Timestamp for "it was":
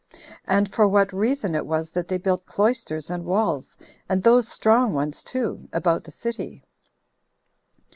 1.53-1.91